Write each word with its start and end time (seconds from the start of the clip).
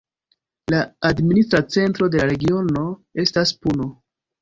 La 0.73 0.79
administra 1.09 1.63
centro 1.77 2.09
de 2.17 2.23
la 2.25 2.29
regiono 2.33 2.85
estas 3.29 3.57
Puno. 3.65 3.91